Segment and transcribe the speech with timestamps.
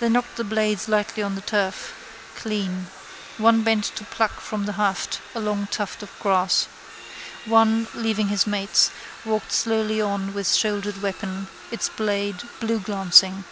[0.00, 1.94] Then knocked the blades lightly on the turf:
[2.36, 2.88] clean.
[3.38, 6.66] One bent to pluck from the haft a long tuft of grass.
[7.46, 8.90] One, leaving his mates,
[9.24, 13.44] walked slowly on with shouldered weapon, its blade blueglancing.